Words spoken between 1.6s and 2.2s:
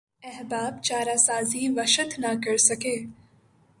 وحشت